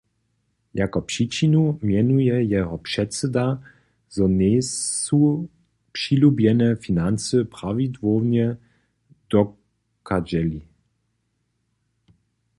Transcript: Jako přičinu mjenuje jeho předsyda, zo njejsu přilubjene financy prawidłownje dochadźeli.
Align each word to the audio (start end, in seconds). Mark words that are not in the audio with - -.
Jako 0.73 1.01
přičinu 1.01 1.79
mjenuje 1.81 2.43
jeho 2.43 2.77
předsyda, 2.77 3.63
zo 4.11 4.27
njejsu 4.27 5.21
přilubjene 5.91 6.69
financy 6.75 7.37
prawidłownje 7.55 8.45
dochadźeli. 9.31 10.61